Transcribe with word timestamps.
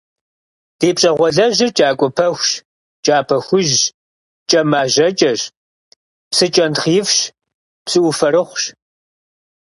Ди 0.79 0.89
пщӏэгъуалэжьыр 0.95 1.71
кӏагуэ 1.77 2.09
пахущ, 2.17 2.49
кӏапэ 3.05 3.37
хужьщ, 3.45 3.81
кӏэмажьэкӏэщ, 4.49 5.41
псы 6.29 6.47
кӏэнтхъ 6.53 6.87
ифщ, 6.99 7.17
псыӏуфэрыхъущ. 7.85 8.63